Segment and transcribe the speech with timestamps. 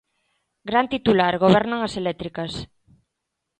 [0.69, 2.53] Gran titular: gobernan as eléctricas.